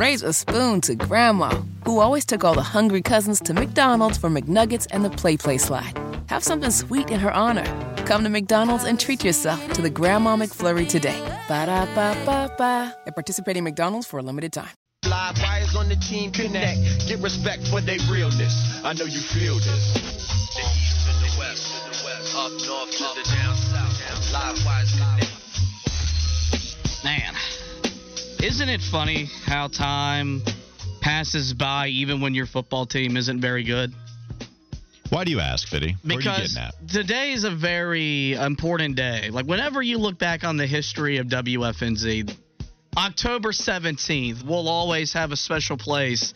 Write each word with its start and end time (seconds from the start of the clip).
raise 0.00 0.22
a 0.22 0.32
spoon 0.32 0.80
to 0.80 0.94
Grandma, 0.94 1.50
who 1.84 2.00
always 2.00 2.24
took 2.24 2.42
all 2.42 2.54
the 2.54 2.62
hungry 2.62 3.02
cousins 3.02 3.38
to 3.38 3.52
McDonald's 3.52 4.16
for 4.16 4.30
McNuggets 4.30 4.86
and 4.92 5.04
the 5.04 5.10
Play 5.10 5.36
Play 5.36 5.58
slide. 5.58 5.92
Have 6.28 6.42
something 6.42 6.70
sweet 6.70 7.10
in 7.10 7.20
her 7.20 7.30
honor. 7.30 7.66
Come 8.06 8.24
to 8.24 8.30
McDonald's 8.30 8.84
and 8.84 8.98
treat 8.98 9.22
yourself 9.22 9.60
to 9.74 9.82
the 9.82 9.90
Grandma 9.90 10.36
McFlurry 10.36 10.88
today. 10.88 11.20
Ba 11.48 11.66
da 11.66 11.84
ba 11.94 12.16
ba 12.24 12.50
ba. 12.56 12.96
At 13.06 13.14
participating 13.14 13.62
McDonald's 13.62 14.06
for 14.06 14.18
a 14.18 14.22
limited 14.22 14.54
time. 14.54 14.72
Live 15.04 15.36
on 15.76 15.88
the 15.90 15.96
team 15.96 16.32
connect. 16.32 16.80
Get 17.06 17.20
respect 17.20 17.68
for 17.68 17.82
their 17.82 18.00
realness. 18.10 18.56
I 18.82 18.94
know 18.94 19.04
you 19.04 19.20
feel 19.20 19.56
this. 19.56 19.84
The 20.56 20.64
east 20.64 20.96
to 21.04 21.12
the 21.20 21.30
west, 21.36 22.36
up 22.40 22.52
north 22.64 22.90
to 22.96 23.08
the 23.20 23.24
down 23.36 23.54
south. 23.68 24.32
Live 24.32 24.56
connect. 24.96 25.39
Isn't 28.42 28.68
it 28.68 28.80
funny 28.80 29.28
how 29.44 29.68
time 29.68 30.42
passes 31.00 31.52
by 31.52 31.88
even 31.88 32.20
when 32.20 32.34
your 32.34 32.46
football 32.46 32.86
team 32.86 33.16
isn't 33.16 33.40
very 33.40 33.64
good? 33.64 33.92
Why 35.10 35.24
do 35.24 35.30
you 35.30 35.40
ask, 35.40 35.68
Fitty? 35.68 35.96
Where 36.04 36.16
are 36.16 36.20
you 36.20 36.26
Because 36.30 36.58
today 36.88 37.32
is 37.32 37.44
a 37.44 37.50
very 37.50 38.34
important 38.34 38.96
day. 38.96 39.28
Like 39.30 39.46
whenever 39.46 39.82
you 39.82 39.98
look 39.98 40.18
back 40.18 40.44
on 40.44 40.56
the 40.56 40.66
history 40.66 41.18
of 41.18 41.26
WFNZ, 41.26 42.34
October 42.96 43.50
17th 43.50 44.46
will 44.46 44.68
always 44.68 45.12
have 45.12 45.32
a 45.32 45.36
special 45.36 45.76
place 45.76 46.32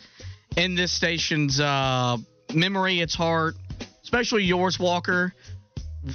in 0.57 0.75
this 0.75 0.91
station's 0.91 1.59
uh, 1.59 2.17
memory, 2.53 2.99
its 2.99 3.15
heart, 3.15 3.55
especially 4.03 4.43
yours, 4.43 4.79
Walker. 4.79 5.33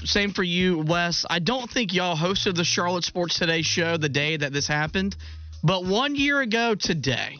Same 0.04 0.32
for 0.32 0.44
you, 0.44 0.78
Wes. 0.78 1.26
I 1.28 1.40
don't 1.40 1.68
think 1.68 1.92
y'all 1.92 2.16
hosted 2.16 2.54
the 2.54 2.64
Charlotte 2.64 3.04
Sports 3.04 3.38
Today 3.38 3.62
show 3.62 3.96
the 3.96 4.08
day 4.08 4.36
that 4.36 4.52
this 4.52 4.68
happened, 4.68 5.16
but 5.62 5.84
one 5.84 6.14
year 6.16 6.40
ago 6.40 6.74
today, 6.74 7.38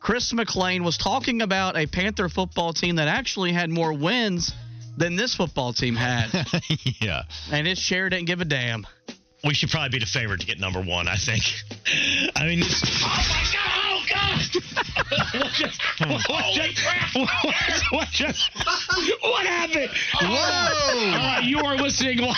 Chris 0.00 0.32
McClain 0.32 0.84
was 0.84 0.98
talking 0.98 1.40
about 1.42 1.76
a 1.76 1.86
Panther 1.86 2.28
football 2.28 2.72
team 2.72 2.96
that 2.96 3.08
actually 3.08 3.52
had 3.52 3.70
more 3.70 3.92
wins 3.92 4.52
than 4.96 5.16
this 5.16 5.34
football 5.34 5.72
team 5.72 5.96
had, 5.96 6.28
yeah. 7.00 7.22
and 7.50 7.66
his 7.66 7.80
chair 7.80 8.08
didn't 8.10 8.26
give 8.26 8.40
a 8.40 8.44
damn. 8.44 8.86
We 9.44 9.54
should 9.54 9.70
probably 9.70 9.90
be 9.90 9.98
the 9.98 10.06
favorite 10.06 10.40
to 10.40 10.46
get 10.46 10.58
number 10.58 10.80
one. 10.80 11.06
I 11.08 11.16
think. 11.16 11.42
I 12.34 12.46
mean, 12.46 12.60
this, 12.60 12.82
oh 12.84 13.24
my 13.28 13.44
god! 13.52 13.84
Oh 13.86 14.04
god! 14.08 14.40
what 15.40 15.52
just? 15.52 15.80
What 16.00 16.54
just? 16.54 16.86
What, 17.14 17.28
what 17.92 18.08
just? 18.08 18.50
What 19.22 19.46
happened? 19.46 19.90
Whoa! 20.20 20.28
All 20.28 21.12
right, 21.12 21.44
you 21.44 21.58
are 21.58 21.76
listening. 21.76 22.18
live. 22.18 22.36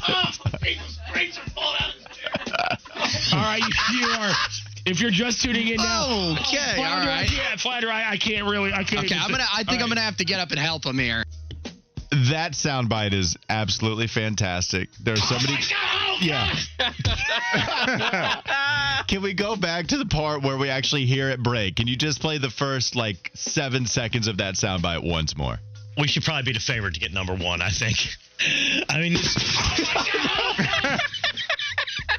oh, 0.07 0.33
Jesus 0.63 0.99
Christ, 1.11 1.39
are 1.39 1.49
falling 1.51 1.77
out 1.79 1.89
of 1.89 1.95
his 1.95 2.17
chair. 2.17 3.39
All 3.39 3.45
right, 3.45 3.61
you, 3.61 3.99
you 3.99 4.07
are. 4.07 4.31
If 4.85 5.01
you're 5.01 5.11
just 5.11 5.41
tuning 5.41 5.67
in 5.67 5.77
now, 5.77 6.37
Okay, 6.39 6.75
Flatter, 6.75 7.01
all 7.01 7.07
right. 7.07 7.23
I 7.23 7.27
can't, 7.27 7.59
Flatter, 7.59 7.91
I, 7.91 8.11
I 8.11 8.17
can't 8.17 8.47
really. 8.47 8.71
I 8.71 8.83
can't. 8.83 9.05
Okay, 9.05 9.15
I'm 9.19 9.31
gonna. 9.31 9.43
I 9.51 9.63
think 9.63 9.79
All 9.79 9.83
I'm 9.83 9.89
gonna 9.89 10.01
have 10.01 10.17
to 10.17 10.25
get 10.25 10.39
up 10.39 10.51
and 10.51 10.59
help 10.59 10.85
him 10.85 10.99
here. 10.99 11.23
That 12.31 12.53
soundbite 12.53 13.13
is 13.13 13.35
absolutely 13.49 14.07
fantastic. 14.07 14.89
There's 15.03 15.23
somebody. 15.27 15.57
Oh, 15.57 16.07
oh, 16.09 16.17
Yeah. 16.21 16.53
Can 19.07 19.21
we 19.21 19.33
go 19.33 19.55
back 19.55 19.87
to 19.87 19.97
the 19.97 20.05
part 20.05 20.41
where 20.41 20.57
we 20.57 20.69
actually 20.69 21.05
hear 21.05 21.29
it 21.29 21.41
break? 21.41 21.77
Can 21.77 21.87
you 21.87 21.95
just 21.95 22.19
play 22.19 22.39
the 22.39 22.49
first 22.49 22.95
like 22.95 23.31
seven 23.35 23.85
seconds 23.85 24.27
of 24.27 24.37
that 24.37 24.55
soundbite 24.55 25.09
once 25.09 25.37
more? 25.37 25.57
We 25.97 26.07
should 26.09 26.23
probably 26.23 26.43
be 26.43 26.53
the 26.53 26.59
favorite 26.59 26.95
to 26.95 26.99
get 26.99 27.13
number 27.13 27.33
one. 27.33 27.61
I 27.61 27.69
think. 27.69 27.97
I 28.89 28.99
mean, 28.99 29.13
this, 29.13 29.35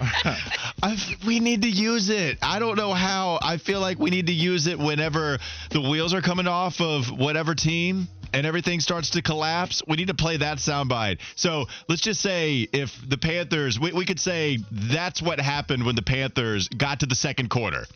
i 0.83 0.97
we 1.27 1.41
need 1.41 1.63
to 1.63 1.69
use 1.69 2.09
it. 2.09 2.39
I 2.41 2.59
don't 2.59 2.77
know 2.77 2.95
how. 2.95 3.39
I 3.43 3.59
feel 3.59 3.81
like 3.81 3.99
we 3.99 4.11
need 4.11 4.29
to 4.29 4.33
use 4.33 4.67
it 4.67 4.79
whenever 4.79 5.39
the 5.71 5.83
wheels 5.83 6.15
are 6.15 6.23
coming 6.23 6.49
off 6.49 6.81
of 6.81 7.11
whatever 7.11 7.55
team 7.55 8.09
and 8.33 8.47
everything 8.47 8.81
starts 8.81 9.11
to 9.11 9.23
collapse. 9.23 9.83
We 9.87 9.97
need 9.97 10.09
to 10.09 10.15
play 10.15 10.37
that 10.39 10.59
soundbite. 10.59 11.19
So 11.37 11.67
let's 11.89 12.03
just 12.03 12.21
say 12.21 12.69
if 12.73 12.91
the 13.09 13.19
Panthers, 13.19 13.79
we, 13.81 13.93
we 13.93 14.05
could 14.05 14.21
say 14.21 14.59
that's 14.71 15.23
what 15.23 15.41
happened 15.41 15.85
when 15.85 15.95
the 15.95 16.03
Panthers 16.03 16.69
got 16.69 17.01
to 17.01 17.07
the 17.07 17.15
second 17.15 17.51
quarter. 17.51 17.87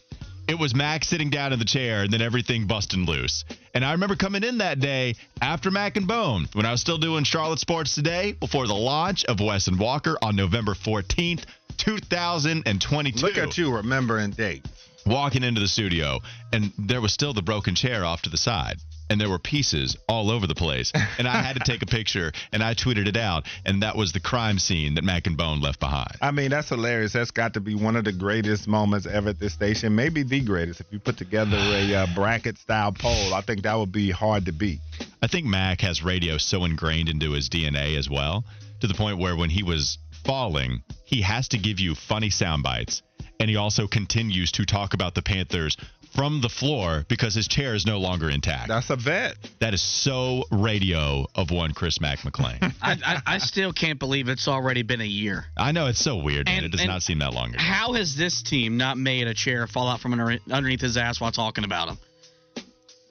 It 0.48 0.58
was 0.58 0.74
Mac 0.74 1.04
sitting 1.04 1.30
down 1.30 1.52
in 1.52 1.60
the 1.60 1.64
chair 1.64 2.02
and 2.02 2.12
then 2.12 2.20
everything 2.20 2.66
busting 2.66 3.06
loose. 3.06 3.44
And 3.74 3.84
I 3.84 3.92
remember 3.92 4.16
coming 4.16 4.42
in 4.42 4.58
that 4.58 4.80
day 4.80 5.14
after 5.40 5.70
Mac 5.70 5.96
and 5.96 6.08
Bone 6.08 6.48
when 6.54 6.66
I 6.66 6.72
was 6.72 6.80
still 6.80 6.98
doing 6.98 7.22
Charlotte 7.24 7.60
Sports 7.60 7.94
Today 7.94 8.32
before 8.32 8.66
the 8.66 8.74
launch 8.74 9.24
of 9.26 9.38
Wes 9.40 9.68
and 9.68 9.78
Walker 9.78 10.18
on 10.20 10.34
November 10.34 10.74
14th, 10.74 11.44
2022 11.78 13.24
Look 13.24 13.38
at 13.38 13.56
you 13.56 13.74
remembering 13.74 14.30
dates. 14.32 14.68
walking 15.06 15.42
into 15.44 15.60
the 15.60 15.68
studio 15.68 16.18
and 16.52 16.72
there 16.76 17.00
was 17.00 17.12
still 17.12 17.32
the 17.32 17.42
broken 17.42 17.74
chair 17.74 18.04
off 18.04 18.22
to 18.22 18.30
the 18.30 18.36
side 18.36 18.76
and 19.12 19.20
there 19.20 19.28
were 19.30 19.38
pieces 19.38 19.96
all 20.08 20.30
over 20.30 20.46
the 20.46 20.54
place 20.54 20.90
and 21.18 21.28
i 21.28 21.42
had 21.42 21.54
to 21.54 21.60
take 21.64 21.82
a 21.82 21.86
picture 21.86 22.32
and 22.52 22.62
i 22.62 22.74
tweeted 22.74 23.06
it 23.06 23.16
out 23.16 23.46
and 23.66 23.82
that 23.82 23.94
was 23.94 24.12
the 24.12 24.20
crime 24.20 24.58
scene 24.58 24.94
that 24.94 25.04
mac 25.04 25.26
and 25.26 25.36
bone 25.36 25.60
left 25.60 25.78
behind 25.78 26.16
I 26.20 26.30
mean, 26.30 26.50
that's 26.50 26.68
hilarious. 26.68 27.12
That's 27.12 27.30
got 27.30 27.54
to 27.54 27.60
be 27.60 27.74
one 27.74 27.96
of 27.96 28.04
the 28.04 28.12
greatest 28.12 28.66
moments 28.68 29.06
ever 29.06 29.30
at 29.30 29.40
this 29.40 29.52
station. 29.52 29.94
Maybe 29.94 30.22
the 30.22 30.40
greatest. 30.40 30.80
If 30.80 30.86
you 30.90 30.98
put 30.98 31.16
together 31.16 31.56
a 31.58 31.94
uh, 31.94 32.06
bracket 32.14 32.58
style 32.58 32.92
poll, 32.92 33.34
I 33.34 33.40
think 33.40 33.62
that 33.62 33.74
would 33.76 33.92
be 33.92 34.10
hard 34.10 34.46
to 34.46 34.52
beat. 34.52 34.80
i 35.20 35.26
think 35.26 35.46
mac 35.46 35.80
has 35.80 36.02
radio 36.02 36.38
so 36.38 36.64
ingrained 36.64 37.08
into 37.08 37.32
his 37.32 37.48
dna 37.48 37.98
as 37.98 38.08
well 38.08 38.44
to 38.80 38.86
the 38.86 38.94
point 38.94 39.18
where 39.18 39.36
when 39.36 39.50
he 39.50 39.62
was 39.62 39.98
falling 40.24 40.82
he 41.04 41.20
has 41.22 41.48
to 41.48 41.58
give 41.58 41.78
you 41.80 41.94
funny 41.94 42.30
sound 42.30 42.62
bites 42.62 43.02
and 43.40 43.50
he 43.50 43.56
also 43.56 43.86
continues 43.86 44.52
to 44.52 44.64
talk 44.64 44.94
about 44.94 45.14
the 45.14 45.22
panthers 45.22 45.76
from 46.14 46.40
the 46.40 46.48
floor 46.48 47.04
because 47.08 47.34
his 47.34 47.48
chair 47.48 47.74
is 47.74 47.86
no 47.86 47.98
longer 47.98 48.28
intact 48.30 48.68
That's 48.68 48.90
a 48.90 48.96
vet. 48.96 49.36
that 49.60 49.74
is 49.74 49.82
so 49.82 50.44
radio 50.50 51.26
of 51.34 51.50
one 51.50 51.72
chris 51.72 52.00
mac 52.00 52.18
mcclain 52.20 52.72
I, 52.82 52.96
I, 53.04 53.22
I 53.34 53.38
still 53.38 53.72
can't 53.72 53.98
believe 53.98 54.28
it's 54.28 54.48
already 54.48 54.82
been 54.82 55.00
a 55.00 55.04
year. 55.04 55.44
I 55.56 55.72
know 55.72 55.86
it's 55.86 56.02
so 56.02 56.16
weird, 56.16 56.46
man. 56.46 56.64
It 56.64 56.72
does 56.72 56.84
not 56.84 57.02
seem 57.02 57.18
that 57.20 57.32
long 57.32 57.50
ago. 57.50 57.58
How 57.58 57.92
has 57.94 58.16
this 58.16 58.42
team 58.42 58.76
not 58.76 58.96
made 58.98 59.26
a 59.26 59.34
chair 59.34 59.66
fall 59.66 59.88
out 59.88 60.00
from 60.00 60.12
under, 60.12 60.38
underneath 60.50 60.80
his 60.80 60.96
ass 60.96 61.20
while 61.20 61.32
talking 61.32 61.64
about 61.64 61.88
him? 61.88 61.98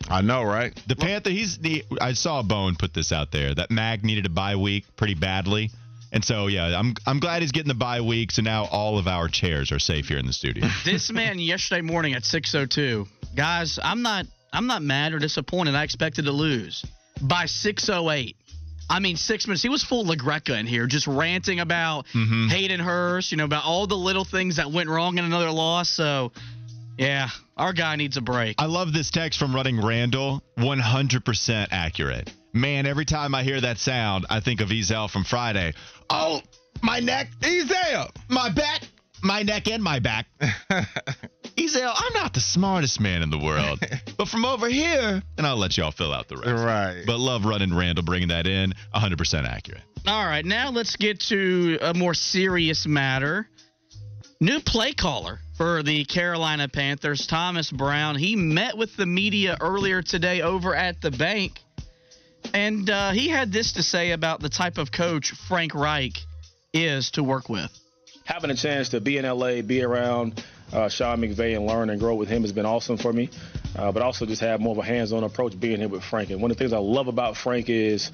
I 0.10 0.22
know, 0.22 0.44
right? 0.44 0.78
The 0.88 0.96
Panther, 0.96 1.30
he's 1.30 1.58
the. 1.58 1.86
I 2.02 2.14
saw 2.14 2.42
Bone 2.42 2.76
put 2.76 2.94
this 2.94 3.12
out 3.12 3.32
there 3.32 3.54
that 3.56 3.72
Mac 3.72 4.04
needed 4.04 4.26
a 4.26 4.30
bye 4.30 4.56
week 4.56 4.86
pretty 4.98 5.14
badly, 5.14 5.72
and 6.12 6.24
so 6.24 6.48
yeah, 6.48 6.78
I'm 6.78 6.94
I'm 7.06 7.20
glad 7.20 7.42
he's 7.42 7.52
getting 7.52 7.70
the 7.70 7.74
bye 7.74 8.02
week. 8.02 8.32
So 8.32 8.42
now 8.42 8.66
all 8.66 8.98
of 8.98 9.08
our 9.08 9.28
chairs 9.28 9.72
are 9.72 9.80
safe 9.80 10.08
here 10.08 10.18
in 10.18 10.26
the 10.26 10.34
studio. 10.34 10.68
This 10.86 11.12
man 11.12 11.40
yesterday 11.40 11.82
morning 11.82 12.14
at 12.14 12.24
6:02, 12.24 13.08
guys, 13.36 13.80
I'm 13.82 14.02
not 14.02 14.26
I'm 14.52 14.68
not 14.68 14.82
mad 14.82 15.14
or 15.14 15.20
disappointed. 15.20 15.76
I 15.76 15.84
expected 15.84 16.26
to 16.26 16.32
lose 16.32 16.84
by 17.22 17.46
6:08. 17.46 18.36
I 18.90 19.00
mean, 19.00 19.16
six 19.16 19.48
minutes. 19.48 19.64
He 19.64 19.70
was 19.70 19.84
full 19.84 20.04
LaGreca 20.06 20.60
in 20.60 20.66
here, 20.66 20.86
just 20.86 21.08
ranting 21.08 21.62
about 21.62 22.08
mm-hmm. 22.08 22.50
Hayden 22.50 22.82
Hurst, 22.82 23.32
you 23.32 23.38
know, 23.38 23.46
about 23.46 23.64
all 23.64 23.88
the 23.88 23.96
little 23.96 24.26
things 24.26 24.58
that 24.58 24.70
went 24.70 24.90
wrong 24.90 25.18
in 25.18 25.24
another 25.24 25.50
loss. 25.50 25.88
So, 25.88 26.34
yeah, 26.98 27.30
our 27.56 27.72
guy 27.72 27.96
needs 27.96 28.18
a 28.18 28.22
break. 28.22 28.56
I 28.60 28.66
love 28.66 28.92
this 28.92 29.10
text 29.10 29.40
from 29.40 29.56
Running 29.56 29.82
Randall. 29.82 30.44
100% 30.58 31.68
accurate. 31.72 32.34
Man, 32.54 32.86
every 32.86 33.06
time 33.06 33.34
I 33.34 33.44
hear 33.44 33.62
that 33.62 33.78
sound, 33.78 34.26
I 34.30 34.42
think 34.42 34.60
of 34.60 34.68
Ezal 34.70 35.10
from 35.10 35.24
Friday. 35.24 35.74
Oh, 36.14 36.42
my 36.84 37.00
neck, 37.00 37.30
Ezal, 37.40 38.12
my 38.28 38.50
back, 38.52 38.82
my 39.24 39.44
neck 39.44 39.70
and 39.70 39.82
my 39.82 40.00
back. 40.00 40.28
Ezal, 40.42 41.94
I'm 41.96 42.14
not 42.14 42.34
the 42.34 42.42
smartest 42.42 43.00
man 43.00 43.22
in 43.22 43.30
the 43.30 43.38
world, 43.38 43.80
but 44.18 44.28
from 44.28 44.44
over 44.44 44.68
here, 44.68 45.24
and 45.38 45.48
I'll 45.48 45.56
let 45.56 45.78
y'all 45.78 45.92
fill 45.92 46.14
out 46.14 46.28
the 46.28 46.36
rest. 46.36 46.50
Right. 46.50 47.04
But 47.08 47.18
love 47.18 47.46
Running 47.46 47.74
Randall 47.74 48.04
bringing 48.04 48.28
that 48.28 48.46
in. 48.46 48.74
100% 48.94 49.48
accurate. 49.48 49.84
All 50.06 50.26
right, 50.26 50.44
now 50.44 50.70
let's 50.70 50.98
get 50.98 51.22
to 51.30 51.78
a 51.82 51.94
more 51.94 52.14
serious 52.14 52.86
matter. 52.86 53.48
New 54.42 54.60
play 54.60 54.92
caller 54.92 55.40
for 55.56 55.82
the 55.82 56.04
Carolina 56.04 56.68
Panthers, 56.68 57.26
Thomas 57.26 57.72
Brown. 57.72 58.18
He 58.18 58.36
met 58.36 58.78
with 58.78 58.98
the 58.98 59.06
media 59.06 59.56
earlier 59.62 60.02
today 60.02 60.42
over 60.42 60.76
at 60.76 61.00
the 61.00 61.12
bank, 61.12 61.60
and 62.54 62.90
uh, 62.90 63.12
he 63.12 63.30
had 63.30 63.52
this 63.52 63.74
to 63.74 63.84
say 63.84 64.12
about 64.12 64.40
the 64.42 64.50
type 64.50 64.78
of 64.78 64.92
coach 64.92 65.32
Frank 65.48 65.74
Reich 65.74 66.18
is 66.74 67.12
to 67.12 67.24
work 67.24 67.50
with. 67.50 67.70
having 68.26 68.50
a 68.52 68.56
chance 68.56 68.90
to 68.90 69.02
be 69.02 69.18
in 69.18 69.26
LA, 69.26 69.62
be 69.62 69.82
around 69.84 70.44
uh, 70.72 70.88
Sean 70.90 71.20
McVay, 71.22 71.56
and 71.56 71.66
learn 71.66 71.90
and 71.90 72.00
grow 72.00 72.16
with 72.16 72.30
him 72.30 72.44
has 72.44 72.52
been 72.52 72.66
awesome 72.66 72.98
for 72.98 73.12
me. 73.12 73.30
Uh, 73.76 73.92
but 73.92 74.02
also 74.02 74.26
just 74.26 74.42
have 74.42 74.60
more 74.60 74.74
of 74.74 74.78
a 74.78 74.84
hands-on 74.84 75.24
approach 75.24 75.58
being 75.58 75.80
here 75.80 75.88
with 75.88 76.04
Frank. 76.04 76.30
And 76.30 76.42
one 76.42 76.52
of 76.52 76.58
the 76.58 76.62
things 76.64 76.74
I 76.74 76.78
love 76.78 77.08
about 77.08 77.38
Frank 77.38 77.70
is 77.70 78.12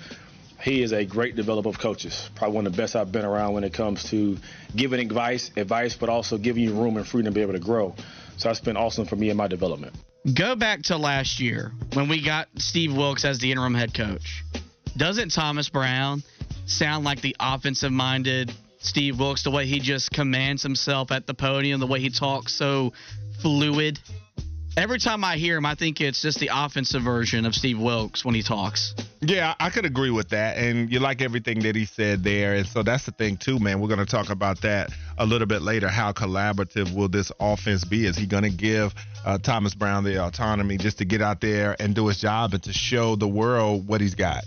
he 0.62 0.84
is 0.84 0.92
a 0.92 1.04
great 1.06 1.36
developer 1.36 1.70
of 1.70 1.80
coaches. 1.80 2.30
Probably 2.36 2.56
one 2.56 2.68
of 2.68 2.74
the 2.74 2.78
best 2.78 2.96
I've 2.96 3.12
been 3.12 3.26
around 3.26 3.54
when 3.54 3.64
it 3.64 3.74
comes 3.74 4.04
to 4.12 4.38
giving 4.76 5.00
advice, 5.00 5.50
advice, 5.56 5.96
but 5.96 6.10
also 6.10 6.38
giving 6.38 6.64
you 6.64 6.74
room 6.74 6.98
and 6.98 7.08
freedom 7.08 7.34
to 7.34 7.36
be 7.36 7.42
able 7.42 7.54
to 7.54 7.60
grow. 7.60 7.96
So 8.38 8.50
that's 8.50 8.60
been 8.60 8.78
awesome 8.78 9.06
for 9.06 9.16
me 9.16 9.30
in 9.30 9.38
my 9.38 9.48
development. 9.48 9.96
Go 10.34 10.56
back 10.56 10.84
to 10.84 10.98
last 10.98 11.40
year 11.40 11.72
when 11.94 12.08
we 12.08 12.24
got 12.24 12.48
Steve 12.58 12.96
Wilks 12.96 13.26
as 13.26 13.40
the 13.40 13.52
interim 13.52 13.74
head 13.74 13.94
coach. 13.94 14.44
doesn't 14.96 15.32
Thomas 15.32 15.70
Brown 15.70 16.24
sound 16.66 17.06
like 17.06 17.22
the 17.22 17.36
offensive 17.40 17.92
minded 17.92 18.52
Steve 18.80 19.20
Wilks, 19.20 19.44
the 19.44 19.52
way 19.52 19.66
he 19.66 19.80
just 19.80 20.12
commands 20.12 20.62
himself 20.62 21.12
at 21.12 21.26
the 21.26 21.34
podium, 21.34 21.80
the 21.80 21.88
way 21.88 22.00
he 22.00 22.10
talks 22.10 22.54
so 22.54 22.94
fluid? 23.42 24.00
Every 24.78 25.00
time 25.00 25.24
I 25.24 25.38
hear 25.38 25.58
him, 25.58 25.66
I 25.66 25.74
think 25.74 26.02
it's 26.02 26.22
just 26.22 26.38
the 26.40 26.52
offensive 26.54 27.02
version 27.02 27.48
of 27.48 27.56
Steve 27.56 27.80
Wilks 27.80 28.24
when 28.24 28.36
he 28.36 28.44
talks. 28.44 28.94
Yeah, 29.22 29.56
I 29.60 29.72
could 29.72 29.86
agree 29.86 30.12
with 30.12 30.30
that. 30.30 30.58
And 30.58 30.92
you 30.92 31.00
like 31.00 31.20
everything 31.20 31.62
that 31.62 31.76
he 31.76 31.86
said 31.86 32.24
there. 32.24 32.54
And 32.54 32.68
so 32.68 32.84
that's 32.84 33.04
the 33.04 33.12
thing, 33.12 33.38
too, 33.38 33.58
man. 33.58 33.80
We're 33.82 33.88
going 33.88 34.06
to 34.06 34.06
talk 34.06 34.30
about 34.30 34.62
that 34.62 34.92
a 35.18 35.26
little 35.26 35.48
bit 35.48 35.64
later. 35.64 35.88
How 35.88 36.12
collaborative 36.12 36.96
will 36.96 37.08
this 37.08 37.32
offense 37.40 37.86
be? 37.86 38.06
Is 38.06 38.16
he 38.16 38.28
going 38.28 38.44
to 38.44 38.52
give 38.52 38.94
uh, 39.26 39.40
Thomas 39.40 39.74
Brown 39.74 40.04
the 40.04 40.24
autonomy 40.24 40.78
just 40.78 41.00
to 41.00 41.06
get 41.06 41.24
out 41.24 41.42
there 41.42 41.76
and 41.80 41.96
do 41.96 42.06
his 42.06 42.22
job 42.22 42.54
and 42.54 42.62
to 42.62 42.72
show 42.72 43.16
the 43.16 43.28
world 43.28 43.88
what 43.88 44.00
he's 44.00 44.14
got? 44.14 44.44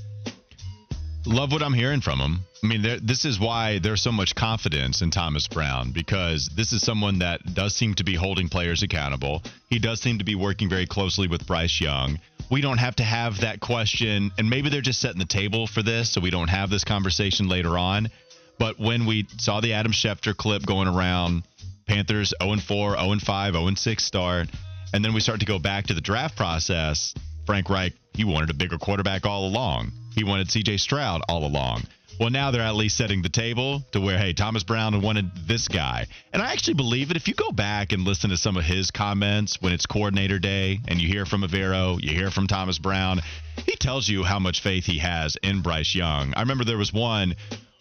Love 1.26 1.52
what 1.52 1.62
I'm 1.62 1.74
hearing 1.74 2.00
from 2.00 2.18
him. 2.18 2.40
I 2.64 2.66
mean, 2.66 2.82
this 3.02 3.24
is 3.26 3.38
why 3.38 3.78
there's 3.78 4.00
so 4.00 4.10
much 4.10 4.34
confidence 4.34 5.02
in 5.02 5.10
Thomas 5.10 5.46
Brown 5.48 5.92
because 5.92 6.48
this 6.56 6.72
is 6.72 6.82
someone 6.82 7.18
that 7.18 7.54
does 7.54 7.74
seem 7.74 7.94
to 7.96 8.04
be 8.04 8.14
holding 8.14 8.48
players 8.48 8.82
accountable. 8.82 9.42
He 9.68 9.78
does 9.78 10.00
seem 10.00 10.18
to 10.18 10.24
be 10.24 10.34
working 10.34 10.68
very 10.68 10.86
closely 10.86 11.28
with 11.28 11.46
Bryce 11.46 11.80
Young. 11.80 12.18
We 12.50 12.62
don't 12.62 12.78
have 12.78 12.96
to 12.96 13.04
have 13.04 13.40
that 13.40 13.60
question, 13.60 14.30
and 14.38 14.48
maybe 14.48 14.70
they're 14.70 14.80
just 14.80 15.00
setting 15.00 15.18
the 15.18 15.26
table 15.26 15.66
for 15.66 15.82
this 15.82 16.10
so 16.10 16.20
we 16.20 16.30
don't 16.30 16.48
have 16.48 16.70
this 16.70 16.84
conversation 16.84 17.48
later 17.48 17.76
on. 17.78 18.08
But 18.58 18.78
when 18.78 19.06
we 19.06 19.26
saw 19.38 19.60
the 19.60 19.74
Adam 19.74 19.92
Schefter 19.92 20.36
clip 20.36 20.64
going 20.64 20.88
around, 20.88 21.44
Panthers 21.86 22.32
0 22.42 22.56
4, 22.56 22.98
0 22.98 23.18
5, 23.18 23.54
0 23.54 23.74
6 23.74 24.04
start, 24.04 24.48
and 24.92 25.04
then 25.04 25.12
we 25.12 25.20
start 25.20 25.40
to 25.40 25.46
go 25.46 25.58
back 25.58 25.86
to 25.86 25.94
the 25.94 26.00
draft 26.00 26.36
process, 26.36 27.14
Frank 27.46 27.68
Reich, 27.68 27.92
he 28.14 28.24
wanted 28.24 28.50
a 28.50 28.54
bigger 28.54 28.78
quarterback 28.78 29.26
all 29.26 29.46
along. 29.46 29.92
He 30.14 30.24
wanted 30.24 30.48
CJ 30.48 30.80
Stroud 30.80 31.22
all 31.28 31.44
along. 31.44 31.82
Well, 32.20 32.28
now 32.28 32.50
they're 32.50 32.60
at 32.60 32.74
least 32.74 32.98
setting 32.98 33.22
the 33.22 33.30
table 33.30 33.82
to 33.92 34.00
where, 34.00 34.18
hey, 34.18 34.34
Thomas 34.34 34.62
Brown 34.62 35.00
wanted 35.00 35.30
this 35.46 35.68
guy. 35.68 36.06
And 36.34 36.42
I 36.42 36.52
actually 36.52 36.74
believe 36.74 37.10
it. 37.10 37.16
If 37.16 37.28
you 37.28 37.34
go 37.34 37.50
back 37.50 37.92
and 37.92 38.04
listen 38.04 38.28
to 38.28 38.36
some 38.36 38.58
of 38.58 38.64
his 38.64 38.90
comments 38.90 39.62
when 39.62 39.72
it's 39.72 39.86
coordinator 39.86 40.38
day 40.38 40.80
and 40.86 41.00
you 41.00 41.08
hear 41.08 41.24
from 41.24 41.40
Evero, 41.40 41.98
you 41.98 42.10
hear 42.10 42.30
from 42.30 42.46
Thomas 42.46 42.78
Brown, 42.78 43.22
he 43.64 43.74
tells 43.76 44.06
you 44.06 44.22
how 44.22 44.38
much 44.38 44.60
faith 44.60 44.84
he 44.84 44.98
has 44.98 45.36
in 45.42 45.62
Bryce 45.62 45.94
Young. 45.94 46.34
I 46.36 46.40
remember 46.40 46.64
there 46.64 46.76
was 46.76 46.92
one, 46.92 47.36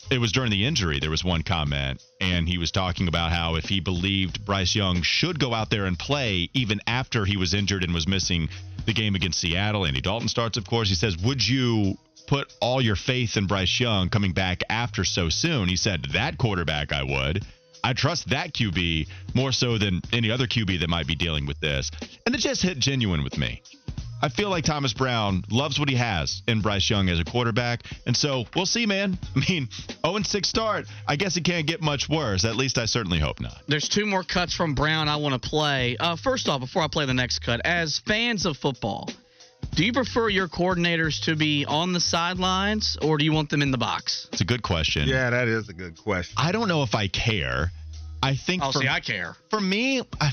it 0.09 0.19
was 0.19 0.31
during 0.31 0.51
the 0.51 0.65
injury, 0.65 1.01
there 1.01 1.11
was 1.11 1.23
one 1.23 1.43
comment, 1.43 2.01
and 2.21 2.47
he 2.47 2.57
was 2.57 2.71
talking 2.71 3.09
about 3.09 3.33
how 3.33 3.55
if 3.55 3.65
he 3.65 3.81
believed 3.81 4.45
Bryce 4.45 4.73
Young 4.73 5.01
should 5.01 5.37
go 5.37 5.53
out 5.53 5.69
there 5.69 5.85
and 5.85 5.99
play 5.99 6.49
even 6.53 6.79
after 6.87 7.25
he 7.25 7.35
was 7.35 7.53
injured 7.53 7.83
and 7.83 7.93
was 7.93 8.07
missing 8.07 8.47
the 8.89 8.93
game 8.93 9.15
against 9.15 9.39
Seattle, 9.39 9.85
Andy 9.85 10.01
Dalton 10.01 10.27
starts, 10.27 10.57
of 10.57 10.65
course, 10.65 10.89
he 10.89 10.95
says, 10.95 11.15
Would 11.17 11.47
you 11.47 11.97
put 12.27 12.51
all 12.59 12.81
your 12.81 12.95
faith 12.95 13.37
in 13.37 13.47
Bryce 13.47 13.79
Young 13.79 14.09
coming 14.09 14.33
back 14.33 14.63
after 14.69 15.03
so 15.03 15.29
soon. 15.29 15.67
He 15.67 15.75
said, 15.75 16.05
That 16.13 16.37
quarterback 16.37 16.91
I 16.93 17.03
would. 17.03 17.45
I 17.83 17.93
trust 17.93 18.29
that 18.29 18.53
QB 18.53 19.07
more 19.33 19.51
so 19.51 19.77
than 19.77 20.01
any 20.11 20.31
other 20.31 20.47
QB 20.47 20.79
that 20.81 20.89
might 20.89 21.07
be 21.07 21.15
dealing 21.15 21.45
with 21.45 21.59
this. 21.59 21.91
And 22.25 22.35
it 22.35 22.39
just 22.39 22.61
hit 22.61 22.79
genuine 22.79 23.23
with 23.23 23.37
me. 23.37 23.61
I 24.21 24.27
feel 24.27 24.49
like 24.49 24.65
Thomas 24.65 24.91
Brown 24.91 25.45
loves 25.49 25.79
what 25.79 25.87
he 25.87 25.95
has 25.95 26.41
in 26.45 26.59
Bryce 26.59 26.89
Young 26.89 27.07
as 27.07 27.19
a 27.19 27.23
quarterback. 27.23 27.83
And 28.05 28.15
so 28.15 28.45
we'll 28.53 28.65
see, 28.65 28.85
man. 28.85 29.17
I 29.35 29.45
mean, 29.49 29.69
0 30.05 30.21
6 30.23 30.47
start. 30.47 30.87
I 31.07 31.15
guess 31.15 31.37
it 31.37 31.45
can't 31.45 31.65
get 31.65 31.81
much 31.81 32.09
worse. 32.09 32.43
At 32.43 32.57
least 32.57 32.77
I 32.77 32.85
certainly 32.85 33.19
hope 33.19 33.39
not. 33.39 33.61
There's 33.67 33.87
two 33.87 34.05
more 34.05 34.23
cuts 34.23 34.53
from 34.53 34.75
Brown 34.75 35.07
I 35.07 35.15
want 35.15 35.41
to 35.41 35.49
play. 35.49 35.95
Uh, 35.97 36.17
first 36.17 36.49
off, 36.49 36.59
before 36.59 36.81
I 36.81 36.87
play 36.87 37.05
the 37.05 37.13
next 37.13 37.39
cut, 37.39 37.61
as 37.63 37.99
fans 37.99 38.45
of 38.45 38.57
football, 38.57 39.09
do 39.71 39.85
you 39.85 39.93
prefer 39.93 40.29
your 40.29 40.47
coordinators 40.47 41.23
to 41.25 41.35
be 41.35 41.65
on 41.65 41.93
the 41.93 41.99
sidelines 41.99 42.97
or 43.01 43.17
do 43.17 43.25
you 43.25 43.31
want 43.31 43.49
them 43.49 43.61
in 43.61 43.71
the 43.71 43.77
box? 43.77 44.27
It's 44.31 44.41
a 44.41 44.45
good 44.45 44.63
question. 44.63 45.07
Yeah, 45.07 45.29
that 45.29 45.47
is 45.47 45.69
a 45.69 45.73
good 45.73 45.97
question. 45.97 46.35
I 46.37 46.51
don't 46.51 46.67
know 46.67 46.83
if 46.83 46.95
I 46.95 47.07
care. 47.07 47.71
I 48.21 48.35
think. 48.35 48.63
Oh, 48.63 48.71
for, 48.71 48.79
see, 48.79 48.87
I 48.87 48.99
care. 48.99 49.35
For 49.49 49.61
me, 49.61 50.01
I, 50.19 50.31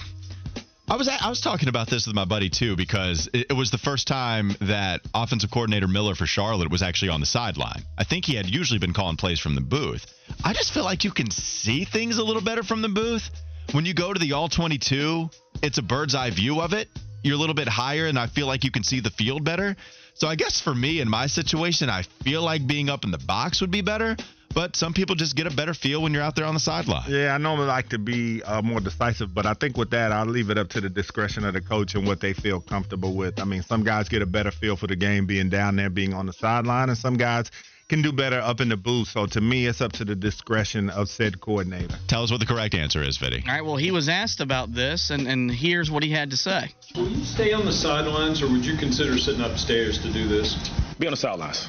I 0.89 0.97
was 0.97 1.09
I 1.09 1.29
was 1.29 1.41
talking 1.41 1.69
about 1.69 1.89
this 1.89 2.07
with 2.07 2.15
my 2.15 2.25
buddy 2.25 2.49
too 2.49 2.77
because 2.77 3.29
it, 3.33 3.47
it, 3.51 3.53
was 3.53 3.71
the 3.71 3.79
first 3.79 4.07
time 4.07 4.57
that 4.63 5.01
offensive 5.15 5.51
coordinator 5.51 5.89
Miller 5.89 6.15
for 6.15 6.27
Charlotte 6.27 6.71
was 6.71 6.83
actually 6.83 7.11
on 7.11 7.21
the 7.21 7.27
sideline. 7.27 7.85
I 7.99 8.05
think 8.05 8.25
he 8.25 8.35
had 8.35 8.47
usually 8.47 8.79
been 8.79 8.93
calling 8.93 9.17
plays 9.17 9.41
from 9.41 9.55
the 9.55 9.61
booth. 9.61 10.07
I 10.45 10.53
just 10.53 10.73
feel 10.73 10.85
like 10.85 11.05
you 11.05 11.11
can 11.11 11.31
see 11.31 11.85
things 11.85 12.19
a 12.19 12.25
little 12.25 12.43
better 12.43 12.63
from 12.63 12.83
the 12.83 12.89
booth. 12.89 13.31
When 13.73 13.85
you 13.85 13.95
go 13.95 14.13
to 14.13 14.19
the 14.19 14.33
all 14.33 14.49
22, 14.49 15.29
it's 15.63 15.79
a 15.79 15.83
bird's 15.83 16.15
eye 16.15 16.31
view 16.31 16.61
of 16.61 16.73
it 16.73 16.89
you're 17.27 17.37
a 17.37 17.39
little 17.39 17.55
bit 17.55 17.69
higher 17.69 18.07
and 18.07 18.19
I 18.19 18.27
feel 18.27 18.47
like 18.47 18.65
you 18.65 18.71
can 18.71 18.85
see 18.85 19.01
the 19.01 19.11
field 19.11 19.45
better. 19.45 19.77
So 20.15 20.29
I 20.29 20.37
guess 20.37 20.61
for 20.61 20.75
me 20.75 21.01
in 21.01 21.11
my 21.11 21.27
situation, 21.27 21.91
I 21.91 22.03
feel 22.23 22.43
like 22.43 22.67
being 22.67 22.89
up 22.89 23.05
in 23.05 23.11
the 23.11 23.19
box 23.19 23.61
would 23.61 23.71
be 23.71 23.83
better. 23.83 24.17
But 24.55 24.75
some 24.75 24.95
people 24.95 25.17
just 25.17 25.37
get 25.37 25.47
a 25.47 25.55
better 25.55 25.75
feel 25.75 26.01
when 26.01 26.15
you're 26.15 26.23
out 26.23 26.35
there 26.35 26.47
on 26.47 26.55
the 26.55 26.61
sideline. 26.61 27.05
Yeah, 27.11 27.35
I 27.35 27.37
normally 27.37 27.67
like 27.67 27.91
to 27.91 27.99
be 27.99 28.43
uh, 28.43 28.63
more 28.63 28.81
decisive, 28.81 29.35
but 29.35 29.45
I 29.45 29.53
think 29.53 29.77
with 29.77 29.91
that, 29.91 30.13
I'll 30.13 30.25
leave 30.25 30.49
it 30.49 30.57
up 30.57 30.71
to 30.71 30.81
the 30.81 30.89
discretion 30.89 31.45
of 31.45 31.53
the 31.53 31.61
coach 31.61 31.95
and 31.95 32.07
what 32.07 32.21
they 32.21 32.33
feel 32.33 32.61
comfortable 32.61 33.15
with. 33.15 33.39
I 33.39 33.45
mean, 33.45 33.63
some 33.63 33.85
guys 33.85 34.09
get 34.09 34.23
a 34.23 34.27
better 34.27 34.51
feel 34.51 34.75
for 34.75 34.87
the 34.87 34.97
game 34.97 35.27
being 35.27 35.51
down 35.51 35.77
there, 35.77 35.91
being 35.91 36.15
on 36.15 36.25
the 36.25 36.33
sideline, 36.33 36.89
and 36.89 36.97
some 36.97 37.19
guys 37.19 37.51
can 37.89 38.03
do 38.03 38.13
better 38.13 38.41
up 38.41 38.61
in 38.61 38.69
the 38.69 38.77
booth. 38.77 39.09
So 39.09 39.27
to 39.27 39.41
me, 39.41 39.67
it's 39.67 39.81
up 39.81 39.93
to 39.93 40.05
the 40.05 40.17
discretion 40.17 40.91
of 40.91 41.09
said 41.09 41.41
coordinator. 41.41 41.95
Tell 42.09 42.23
us 42.23 42.31
what 42.31 42.41
the 42.41 42.47
correct 42.47 42.75
answer 42.75 43.03
is, 43.03 43.17
Fitty. 43.17 43.45
All 43.47 43.55
right. 43.55 43.65
Well, 43.65 43.77
he 43.77 43.91
was 43.91 44.09
asked 44.09 44.41
about 44.41 44.75
this, 44.75 45.11
and, 45.11 45.27
and 45.29 45.51
here's 45.51 45.91
what 45.91 46.03
he 46.03 46.11
had 46.11 46.31
to 46.31 46.37
say. 46.37 46.71
Will 46.97 47.09
you 47.09 47.25
stay 47.25 47.53
on 47.53 47.65
the 47.65 47.73
sidelines, 47.73 48.43
or 48.43 48.51
would 48.51 48.65
you 48.65 48.77
consider 48.77 49.17
sitting 49.19 49.41
upstairs 49.41 49.99
to 49.99 50.13
do 50.13 50.27
this? 50.29 50.57
Be 50.99 51.07
on 51.07 51.13
the 51.13 51.17
sidelines. 51.17 51.69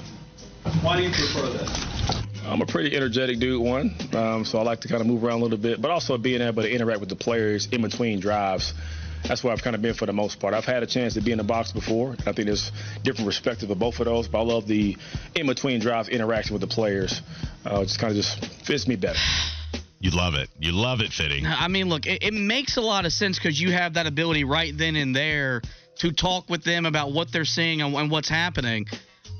Why 0.81 0.97
do 0.97 1.03
you 1.03 1.11
prefer 1.11 1.49
that? 1.49 2.23
I'm 2.45 2.61
a 2.61 2.65
pretty 2.65 2.95
energetic 2.95 3.39
dude, 3.39 3.61
one, 3.61 3.93
um, 4.13 4.45
so 4.45 4.57
I 4.57 4.63
like 4.63 4.79
to 4.81 4.87
kind 4.87 5.01
of 5.01 5.07
move 5.07 5.23
around 5.23 5.41
a 5.41 5.43
little 5.43 5.57
bit, 5.57 5.81
but 5.81 5.91
also 5.91 6.17
being 6.17 6.41
able 6.41 6.63
to 6.63 6.71
interact 6.71 7.01
with 7.01 7.09
the 7.09 7.15
players 7.15 7.67
in 7.71 7.81
between 7.81 8.21
drives 8.21 8.73
that's 9.23 9.43
where 9.43 9.53
I've 9.53 9.61
kind 9.61 9.75
of 9.75 9.81
been 9.81 9.93
for 9.93 10.05
the 10.05 10.13
most 10.13 10.39
part. 10.39 10.53
I've 10.53 10.65
had 10.65 10.83
a 10.83 10.87
chance 10.87 11.13
to 11.15 11.21
be 11.21 11.31
in 11.31 11.37
the 11.37 11.43
box 11.43 11.71
before. 11.71 12.15
I 12.25 12.31
think 12.31 12.47
there's 12.47 12.71
different 13.03 13.27
perspective 13.27 13.69
of 13.69 13.79
both 13.79 13.99
of 13.99 14.05
those, 14.05 14.27
but 14.27 14.39
I 14.39 14.43
love 14.43 14.67
the 14.67 14.97
in 15.35 15.47
between 15.47 15.79
drives 15.79 16.09
interaction 16.09 16.53
with 16.53 16.61
the 16.61 16.67
players. 16.67 17.21
Uh, 17.65 17.83
just 17.83 17.99
kind 17.99 18.11
of 18.11 18.17
just 18.17 18.45
fits 18.65 18.87
me 18.87 18.95
better. 18.95 19.19
You 19.99 20.11
love 20.11 20.35
it. 20.35 20.49
You 20.59 20.73
love 20.73 21.01
it, 21.01 21.11
Fitty. 21.11 21.43
I 21.45 21.67
mean, 21.67 21.89
look, 21.89 22.05
it, 22.05 22.23
it 22.23 22.33
makes 22.33 22.77
a 22.77 22.81
lot 22.81 23.05
of 23.05 23.13
sense 23.13 23.39
because 23.39 23.59
you 23.59 23.71
have 23.71 23.95
that 23.95 24.05
ability 24.05 24.43
right 24.43 24.75
then 24.77 24.95
and 24.95 25.15
there 25.15 25.61
to 25.99 26.11
talk 26.11 26.49
with 26.49 26.63
them 26.63 26.85
about 26.85 27.11
what 27.11 27.31
they're 27.31 27.45
seeing 27.45 27.81
and, 27.81 27.95
and 27.95 28.11
what's 28.11 28.29
happening. 28.29 28.85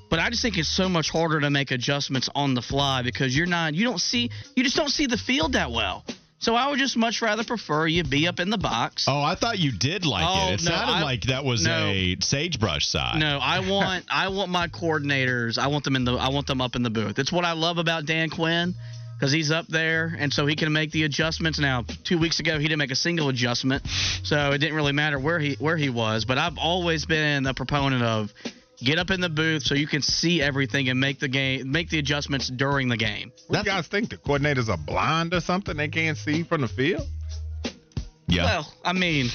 But 0.09 0.19
I 0.19 0.29
just 0.29 0.41
think 0.41 0.57
it's 0.57 0.69
so 0.69 0.87
much 0.89 1.09
harder 1.09 1.39
to 1.41 1.49
make 1.49 1.71
adjustments 1.71 2.29
on 2.33 2.53
the 2.53 2.61
fly 2.61 3.01
because 3.03 3.35
you're 3.35 3.45
not, 3.45 3.75
you 3.75 3.83
don't 3.83 3.99
see, 3.99 4.31
you 4.55 4.63
just 4.63 4.75
don't 4.75 4.89
see 4.89 5.05
the 5.05 5.17
field 5.17 5.53
that 5.53 5.71
well. 5.71 6.03
So 6.39 6.55
I 6.55 6.69
would 6.69 6.77
just 6.77 6.95
much 6.95 7.21
rather 7.21 7.43
prefer 7.43 7.87
you 7.87 8.03
be 8.03 8.27
up 8.27 8.39
in 8.39 8.49
the 8.49 8.59
box. 8.59 9.05
Oh, 9.07 9.21
I 9.21 9.35
thought 9.35 9.57
you 9.57 9.71
did 9.71 10.05
like 10.05 10.25
oh, 10.27 10.49
it. 10.49 10.61
It 10.61 10.65
no, 10.65 10.71
sounded 10.71 10.93
I, 10.93 11.01
like 11.01 11.23
that 11.23 11.43
was 11.43 11.63
no, 11.63 11.87
a 11.87 12.17
sagebrush 12.19 12.87
side. 12.87 13.19
No, 13.19 13.39
I 13.41 13.59
want 13.69 14.05
I 14.11 14.27
want 14.29 14.51
my 14.51 14.67
coordinators. 14.67 15.57
I 15.57 15.67
want 15.67 15.83
them 15.83 15.95
in 15.95 16.05
the 16.05 16.13
I 16.13 16.29
want 16.29 16.45
them 16.47 16.61
up 16.61 16.75
in 16.75 16.83
the 16.83 16.91
booth. 16.91 17.15
That's 17.15 17.31
what 17.31 17.43
I 17.43 17.53
love 17.53 17.79
about 17.79 18.05
Dan 18.05 18.29
Quinn 18.29 18.75
because 19.17 19.31
he's 19.31 19.49
up 19.49 19.67
there 19.67 20.15
and 20.19 20.31
so 20.31 20.45
he 20.45 20.55
can 20.55 20.71
make 20.71 20.91
the 20.91 21.03
adjustments. 21.03 21.59
Now, 21.59 21.85
two 22.03 22.19
weeks 22.19 22.39
ago 22.39 22.59
he 22.59 22.67
didn't 22.67 22.79
make 22.79 22.91
a 22.91 22.95
single 22.95 23.29
adjustment, 23.29 23.87
so 24.23 24.51
it 24.51 24.59
didn't 24.59 24.75
really 24.75 24.93
matter 24.93 25.19
where 25.19 25.39
he 25.39 25.55
where 25.55 25.77
he 25.77 25.89
was. 25.89 26.25
But 26.25 26.37
I've 26.37 26.59
always 26.59 27.05
been 27.05 27.47
a 27.47 27.53
proponent 27.55 28.03
of 28.03 28.31
Get 28.79 28.99
up 28.99 29.09
in 29.09 29.21
the 29.21 29.29
booth 29.29 29.63
so 29.63 29.73
you 29.73 29.87
can 29.87 30.03
see 30.03 30.41
everything 30.41 30.89
and 30.89 30.99
make 30.99 31.19
the 31.19 31.27
game, 31.27 31.71
make 31.71 31.89
the 31.89 31.97
adjustments 31.97 32.47
during 32.47 32.89
the 32.89 32.97
game. 32.97 33.31
What 33.47 33.63
do 33.63 33.71
you 33.71 33.75
guys 33.75 33.87
think? 33.87 34.09
The 34.09 34.17
coordinators 34.17 34.69
are 34.69 34.77
blind 34.77 35.33
or 35.33 35.41
something? 35.41 35.75
They 35.75 35.87
can't 35.87 36.17
see 36.17 36.43
from 36.43 36.61
the 36.61 36.67
field? 36.67 37.07
Yeah. 38.27 38.45
Well, 38.45 38.73
I 38.85 38.93
mean, 38.93 39.29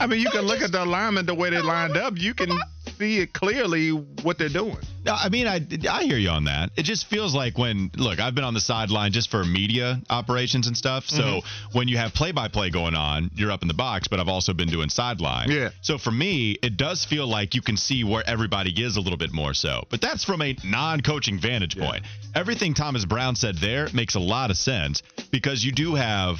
I 0.00 0.06
mean, 0.08 0.20
you 0.20 0.30
can 0.30 0.42
look 0.42 0.60
at 0.62 0.72
the 0.72 0.82
alignment 0.82 1.28
the 1.28 1.34
way 1.34 1.50
they 1.50 1.60
lined 1.60 1.96
up. 1.96 2.14
You 2.16 2.34
can 2.34 2.50
see 2.98 3.20
it 3.20 3.32
clearly 3.32 3.90
what 3.90 4.38
they're 4.38 4.48
doing. 4.48 4.78
No, 5.04 5.14
I 5.14 5.28
mean, 5.28 5.46
I, 5.46 5.60
I 5.90 6.04
hear 6.04 6.16
you 6.16 6.30
on 6.30 6.44
that. 6.44 6.70
It 6.76 6.84
just 6.84 7.06
feels 7.06 7.34
like 7.34 7.58
when, 7.58 7.90
look, 7.96 8.20
I've 8.20 8.34
been 8.34 8.44
on 8.44 8.54
the 8.54 8.60
sideline 8.60 9.12
just 9.12 9.30
for 9.30 9.44
media 9.44 10.00
operations 10.08 10.66
and 10.66 10.76
stuff. 10.76 11.04
So 11.06 11.22
mm-hmm. 11.22 11.78
when 11.78 11.88
you 11.88 11.98
have 11.98 12.14
play 12.14 12.32
by 12.32 12.48
play 12.48 12.70
going 12.70 12.94
on, 12.94 13.30
you're 13.34 13.50
up 13.50 13.62
in 13.62 13.68
the 13.68 13.74
box, 13.74 14.08
but 14.08 14.18
I've 14.18 14.28
also 14.28 14.54
been 14.54 14.68
doing 14.68 14.88
sideline. 14.88 15.50
Yeah. 15.50 15.70
So 15.82 15.98
for 15.98 16.10
me, 16.10 16.56
it 16.62 16.78
does 16.78 17.04
feel 17.04 17.26
like 17.26 17.54
you 17.54 17.60
can 17.60 17.76
see 17.76 18.02
where 18.02 18.22
everybody 18.26 18.70
is 18.82 18.96
a 18.96 19.00
little 19.00 19.18
bit 19.18 19.32
more 19.32 19.52
so. 19.52 19.84
But 19.90 20.00
that's 20.00 20.24
from 20.24 20.40
a 20.40 20.56
non 20.64 21.02
coaching 21.02 21.38
vantage 21.38 21.78
point. 21.78 22.02
Yeah. 22.02 22.40
Everything 22.40 22.72
Thomas 22.72 23.04
Brown 23.04 23.36
said 23.36 23.56
there 23.58 23.88
makes 23.92 24.14
a 24.14 24.20
lot 24.20 24.50
of 24.50 24.56
sense 24.56 25.02
because 25.30 25.62
you 25.62 25.72
do 25.72 25.94
have 25.94 26.38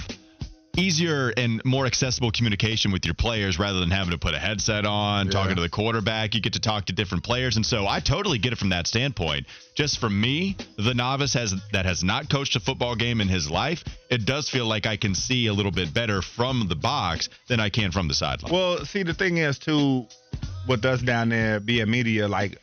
easier 0.76 1.32
and 1.36 1.62
more 1.64 1.86
accessible 1.86 2.30
communication 2.30 2.92
with 2.92 3.04
your 3.04 3.14
players 3.14 3.58
rather 3.58 3.80
than 3.80 3.90
having 3.90 4.12
to 4.12 4.18
put 4.18 4.34
a 4.34 4.38
headset 4.38 4.84
on, 4.86 5.26
yeah. 5.26 5.32
talking 5.32 5.56
to 5.56 5.62
the 5.62 5.68
quarterback. 5.68 6.34
You 6.34 6.40
get 6.40 6.54
to 6.54 6.60
talk 6.60 6.86
to 6.86 6.92
different 6.92 7.24
players, 7.24 7.56
and 7.56 7.64
so 7.64 7.86
I 7.86 8.00
totally 8.00 8.38
get 8.38 8.52
it 8.52 8.56
from 8.56 8.70
that 8.70 8.86
standpoint. 8.86 9.46
Just 9.74 9.98
for 9.98 10.08
me, 10.08 10.56
the 10.76 10.94
novice 10.94 11.34
has 11.34 11.54
that 11.72 11.86
has 11.86 12.04
not 12.04 12.30
coached 12.30 12.56
a 12.56 12.60
football 12.60 12.96
game 12.96 13.20
in 13.20 13.28
his 13.28 13.50
life, 13.50 13.84
it 14.10 14.24
does 14.24 14.48
feel 14.48 14.66
like 14.66 14.86
I 14.86 14.96
can 14.96 15.14
see 15.14 15.46
a 15.46 15.52
little 15.52 15.72
bit 15.72 15.92
better 15.92 16.22
from 16.22 16.68
the 16.68 16.76
box 16.76 17.28
than 17.48 17.60
I 17.60 17.70
can 17.70 17.90
from 17.90 18.08
the 18.08 18.14
sideline. 18.14 18.52
Well, 18.52 18.84
see, 18.84 19.02
the 19.02 19.14
thing 19.14 19.38
is 19.38 19.58
too, 19.58 20.06
with 20.68 20.84
us 20.84 21.02
down 21.02 21.28
there 21.30 21.60
being 21.60 21.82
a 21.82 21.86
media 21.86 22.28
like 22.28 22.58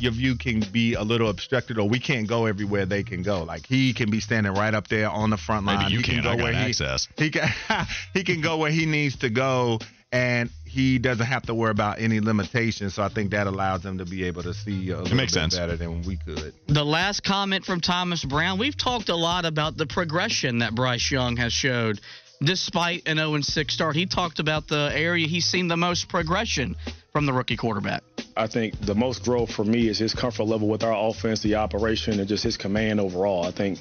your 0.00 0.12
view 0.12 0.36
can 0.36 0.60
be 0.72 0.94
a 0.94 1.02
little 1.02 1.28
obstructed, 1.28 1.78
or 1.78 1.88
we 1.88 1.98
can't 1.98 2.26
go 2.26 2.46
everywhere 2.46 2.86
they 2.86 3.02
can 3.02 3.22
go. 3.22 3.42
Like 3.42 3.66
he 3.66 3.92
can 3.94 4.10
be 4.10 4.20
standing 4.20 4.52
right 4.54 4.74
up 4.74 4.88
there 4.88 5.08
on 5.08 5.30
the 5.30 5.36
front 5.36 5.66
line. 5.66 5.78
Maybe 5.78 5.92
you 5.92 5.98
he 5.98 6.04
can. 6.04 6.22
go 6.22 6.30
I 6.30 6.36
got 6.36 6.42
where 6.44 6.54
access. 6.54 7.08
he 7.16 7.24
he 7.24 7.30
can 7.30 7.48
he 8.14 8.24
can 8.24 8.40
go 8.40 8.58
where 8.58 8.70
he 8.70 8.86
needs 8.86 9.16
to 9.16 9.30
go, 9.30 9.78
and 10.12 10.50
he 10.64 10.98
doesn't 10.98 11.26
have 11.26 11.42
to 11.44 11.54
worry 11.54 11.70
about 11.70 12.00
any 12.00 12.20
limitations. 12.20 12.94
So 12.94 13.02
I 13.02 13.08
think 13.08 13.30
that 13.30 13.46
allows 13.46 13.84
him 13.84 13.98
to 13.98 14.04
be 14.04 14.24
able 14.24 14.42
to 14.42 14.54
see 14.54 14.90
a 14.90 14.98
little 14.98 15.16
makes 15.16 15.32
bit 15.34 15.40
sense. 15.40 15.56
better 15.56 15.76
than 15.76 16.02
we 16.02 16.16
could. 16.16 16.52
The 16.66 16.84
last 16.84 17.22
comment 17.22 17.64
from 17.64 17.80
Thomas 17.80 18.24
Brown. 18.24 18.58
We've 18.58 18.76
talked 18.76 19.08
a 19.08 19.16
lot 19.16 19.44
about 19.44 19.76
the 19.76 19.86
progression 19.86 20.58
that 20.58 20.74
Bryce 20.74 21.10
Young 21.10 21.36
has 21.36 21.52
showed 21.52 22.00
despite 22.42 23.06
an 23.06 23.16
0 23.18 23.40
6 23.40 23.72
start. 23.72 23.96
He 23.96 24.06
talked 24.06 24.40
about 24.40 24.68
the 24.68 24.90
area 24.92 25.26
he's 25.26 25.46
seen 25.46 25.68
the 25.68 25.76
most 25.76 26.08
progression 26.08 26.76
from 27.12 27.26
the 27.26 27.32
rookie 27.32 27.56
quarterback. 27.56 28.02
I 28.36 28.48
think 28.48 28.80
the 28.80 28.94
most 28.94 29.24
growth 29.24 29.52
for 29.52 29.64
me 29.64 29.88
is 29.88 29.98
his 29.98 30.12
comfort 30.12 30.44
level 30.44 30.68
with 30.68 30.82
our 30.82 31.08
offense, 31.08 31.42
the 31.42 31.54
operation, 31.54 32.18
and 32.18 32.28
just 32.28 32.42
his 32.42 32.56
command 32.56 33.00
overall. 33.00 33.44
I 33.44 33.52
think 33.52 33.78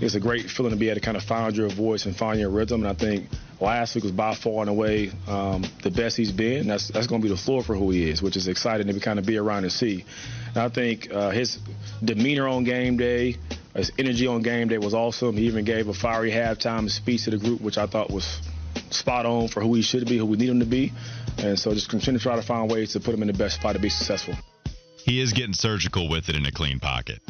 it's 0.00 0.14
a 0.14 0.20
great 0.20 0.48
feeling 0.48 0.70
to 0.70 0.78
be 0.78 0.88
able 0.88 1.00
to 1.00 1.04
kind 1.04 1.16
of 1.16 1.24
find 1.24 1.56
your 1.56 1.68
voice 1.68 2.06
and 2.06 2.16
find 2.16 2.38
your 2.38 2.50
rhythm. 2.50 2.84
And 2.84 2.88
I 2.88 2.94
think 2.94 3.28
last 3.60 3.96
week 3.96 4.04
was 4.04 4.12
by 4.12 4.34
far 4.34 4.60
and 4.60 4.70
away 4.70 5.10
um, 5.26 5.64
the 5.82 5.90
best 5.90 6.16
he's 6.16 6.30
been. 6.30 6.68
That's 6.68 6.88
that's 6.88 7.08
going 7.08 7.20
to 7.20 7.26
be 7.26 7.34
the 7.34 7.40
floor 7.40 7.64
for 7.64 7.74
who 7.74 7.90
he 7.90 8.08
is, 8.08 8.22
which 8.22 8.36
is 8.36 8.46
exciting 8.46 8.86
to 8.86 8.92
be 8.92 9.00
kind 9.00 9.18
of 9.18 9.26
be 9.26 9.36
around 9.36 9.64
and 9.64 9.72
see. 9.72 10.04
And 10.48 10.58
I 10.58 10.68
think 10.68 11.12
uh, 11.12 11.30
his 11.30 11.58
demeanor 12.04 12.46
on 12.46 12.62
game 12.62 12.96
day, 12.96 13.36
his 13.74 13.90
energy 13.98 14.28
on 14.28 14.42
game 14.42 14.68
day 14.68 14.78
was 14.78 14.94
awesome. 14.94 15.36
He 15.36 15.46
even 15.46 15.64
gave 15.64 15.88
a 15.88 15.94
fiery 15.94 16.30
halftime 16.30 16.88
speech 16.88 17.24
to 17.24 17.30
the 17.30 17.38
group, 17.38 17.60
which 17.60 17.78
I 17.78 17.86
thought 17.86 18.10
was 18.10 18.40
spot 18.94 19.26
on 19.26 19.48
for 19.48 19.60
who 19.60 19.74
he 19.74 19.82
should 19.82 20.06
be, 20.06 20.18
who 20.18 20.26
we 20.26 20.36
need 20.36 20.48
him 20.48 20.60
to 20.60 20.66
be. 20.66 20.92
And 21.38 21.58
so 21.58 21.72
just 21.72 21.88
continue 21.88 22.18
to 22.18 22.22
try 22.22 22.36
to 22.36 22.42
find 22.42 22.70
ways 22.70 22.92
to 22.92 23.00
put 23.00 23.14
him 23.14 23.22
in 23.22 23.28
the 23.28 23.34
best 23.34 23.56
spot 23.56 23.74
to 23.74 23.80
be 23.80 23.88
successful. 23.88 24.34
He 24.96 25.20
is 25.20 25.32
getting 25.32 25.54
surgical 25.54 26.08
with 26.08 26.28
it 26.28 26.36
in 26.36 26.44
a 26.46 26.52
clean 26.52 26.80
pocket. 26.80 27.20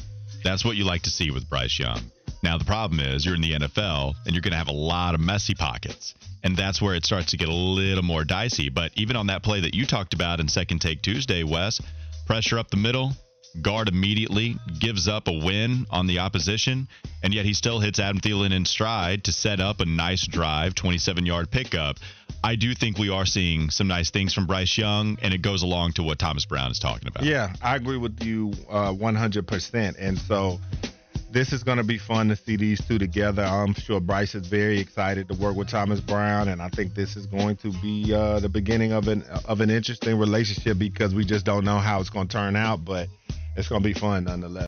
That's 0.42 0.64
what 0.64 0.76
you 0.76 0.84
like 0.84 1.02
to 1.02 1.10
see 1.10 1.30
with 1.30 1.48
Bryce 1.48 1.78
Young. 1.78 2.00
Now, 2.42 2.56
the 2.56 2.64
problem 2.64 3.00
is 3.00 3.24
you're 3.24 3.34
in 3.34 3.40
the 3.40 3.52
NFL 3.52 4.14
and 4.24 4.34
you're 4.34 4.42
going 4.42 4.52
to 4.52 4.58
have 4.58 4.68
a 4.68 4.72
lot 4.72 5.14
of 5.14 5.20
messy 5.20 5.54
pockets. 5.54 6.14
And 6.44 6.56
that's 6.56 6.80
where 6.80 6.94
it 6.94 7.04
starts 7.04 7.32
to 7.32 7.36
get 7.36 7.48
a 7.48 7.54
little 7.54 8.04
more 8.04 8.24
dicey. 8.24 8.68
But 8.68 8.92
even 8.94 9.16
on 9.16 9.26
that 9.26 9.42
play 9.42 9.60
that 9.60 9.74
you 9.74 9.86
talked 9.86 10.14
about 10.14 10.38
in 10.38 10.48
Second 10.48 10.80
Take 10.80 11.02
Tuesday, 11.02 11.42
Wes, 11.42 11.80
pressure 12.26 12.58
up 12.58 12.70
the 12.70 12.76
middle, 12.76 13.12
guard 13.60 13.88
immediately, 13.88 14.56
gives 14.78 15.08
up 15.08 15.26
a 15.26 15.32
win 15.32 15.86
on 15.90 16.06
the 16.06 16.20
opposition, 16.20 16.86
and 17.22 17.34
yet 17.34 17.44
he 17.44 17.54
still 17.54 17.80
hits 17.80 17.98
Adam 17.98 18.20
Thielen 18.20 18.52
in 18.52 18.64
stride 18.64 19.24
to 19.24 19.32
set 19.32 19.60
up 19.60 19.80
a 19.80 19.84
nice 19.84 20.26
drive, 20.26 20.74
27 20.74 21.26
yard 21.26 21.50
pickup. 21.50 21.98
I 22.42 22.54
do 22.54 22.74
think 22.74 22.98
we 22.98 23.10
are 23.10 23.26
seeing 23.26 23.70
some 23.70 23.88
nice 23.88 24.10
things 24.10 24.32
from 24.32 24.46
Bryce 24.46 24.78
Young, 24.78 25.18
and 25.22 25.34
it 25.34 25.42
goes 25.42 25.62
along 25.62 25.94
to 25.94 26.02
what 26.02 26.18
Thomas 26.18 26.46
Brown 26.46 26.70
is 26.70 26.78
talking 26.78 27.08
about. 27.08 27.24
Yeah, 27.24 27.52
I 27.62 27.74
agree 27.76 27.96
with 27.96 28.22
you 28.22 28.52
uh, 28.70 28.92
100%. 28.92 29.96
And 29.98 30.18
so 30.18 30.60
this 31.30 31.52
is 31.52 31.62
going 31.62 31.78
to 31.78 31.84
be 31.84 31.98
fun 31.98 32.28
to 32.28 32.36
see 32.36 32.56
these 32.56 32.80
two 32.86 32.98
together. 32.98 33.42
I'm 33.42 33.74
sure 33.74 34.00
Bryce 34.00 34.34
is 34.34 34.46
very 34.46 34.78
excited 34.78 35.28
to 35.28 35.34
work 35.34 35.56
with 35.56 35.68
Thomas 35.68 36.00
Brown, 36.00 36.48
and 36.48 36.62
I 36.62 36.68
think 36.68 36.94
this 36.94 37.16
is 37.16 37.26
going 37.26 37.56
to 37.56 37.72
be 37.82 38.14
uh, 38.14 38.40
the 38.40 38.48
beginning 38.48 38.92
of 38.92 39.08
an 39.08 39.22
of 39.46 39.60
an 39.60 39.70
interesting 39.70 40.18
relationship 40.18 40.78
because 40.78 41.14
we 41.14 41.24
just 41.24 41.44
don't 41.44 41.64
know 41.64 41.78
how 41.78 42.00
it's 42.00 42.10
going 42.10 42.28
to 42.28 42.32
turn 42.32 42.56
out, 42.56 42.84
but 42.84 43.08
it's 43.56 43.68
going 43.68 43.82
to 43.82 43.88
be 43.88 43.98
fun 43.98 44.24
nonetheless. 44.24 44.67